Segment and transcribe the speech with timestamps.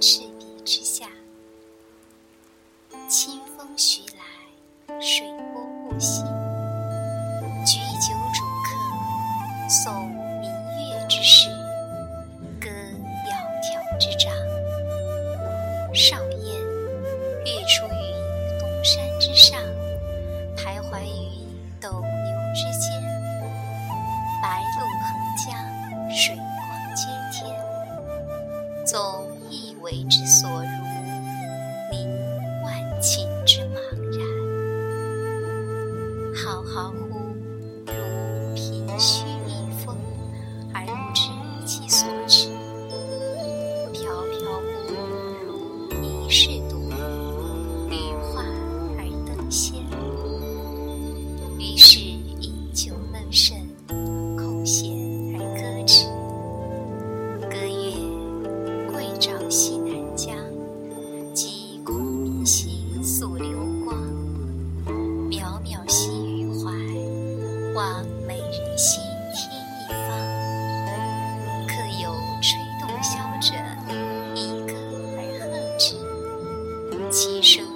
[0.00, 1.08] 赤壁之下
[3.08, 6.23] 清风徐来水波不兴
[68.76, 69.02] 行
[69.32, 73.54] 天一方客有吹洞箫者
[74.34, 74.74] 倚歌
[75.16, 75.96] 而和之
[77.10, 77.73] 其声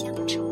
[0.00, 0.49] 相处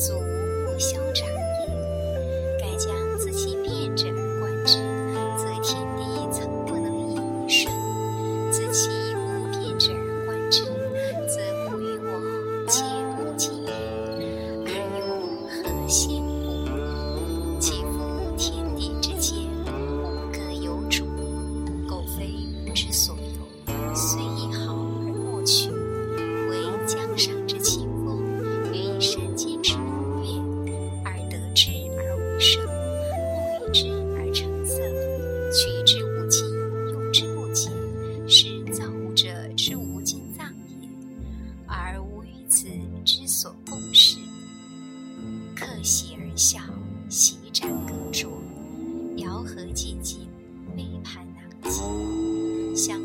[0.00, 0.29] So
[46.42, 46.58] 小
[47.10, 48.26] 席展歌著
[49.16, 50.26] 遥和寂静
[50.74, 52.98] 杯盘囊藉相